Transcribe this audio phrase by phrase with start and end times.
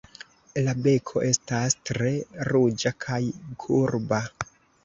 [0.67, 2.09] La beko estas tre
[2.51, 3.21] ruĝa, kaj
[3.67, 4.23] kurba.